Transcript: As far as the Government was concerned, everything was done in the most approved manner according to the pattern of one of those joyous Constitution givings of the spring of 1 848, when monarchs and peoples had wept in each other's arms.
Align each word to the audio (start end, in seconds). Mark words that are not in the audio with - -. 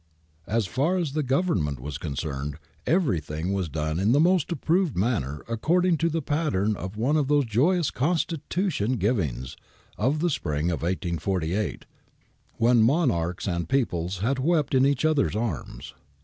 As 0.47 0.65
far 0.65 0.97
as 0.97 1.13
the 1.13 1.21
Government 1.21 1.79
was 1.79 1.99
concerned, 1.99 2.57
everything 2.87 3.53
was 3.53 3.69
done 3.69 3.99
in 3.99 4.13
the 4.13 4.19
most 4.19 4.51
approved 4.51 4.97
manner 4.97 5.43
according 5.47 5.95
to 5.97 6.09
the 6.09 6.23
pattern 6.23 6.75
of 6.75 6.97
one 6.97 7.15
of 7.15 7.27
those 7.27 7.45
joyous 7.45 7.91
Constitution 7.91 8.93
givings 8.93 9.55
of 9.99 10.17
the 10.17 10.31
spring 10.31 10.71
of 10.71 10.81
1 10.81 10.93
848, 11.03 11.85
when 12.57 12.81
monarchs 12.81 13.47
and 13.47 13.69
peoples 13.69 14.21
had 14.21 14.39
wept 14.39 14.73
in 14.73 14.87
each 14.87 15.05
other's 15.05 15.35
arms. 15.35 15.93